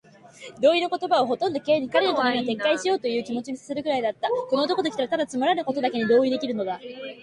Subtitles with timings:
[0.59, 4.29] 同意の言葉はほとんど Ｋ に、彼の頼みを撤回しようというという気持にさせるくらいだった。
[4.29, 6.79] この男ときたら、ただつまらぬことにだけ同意できるのだ。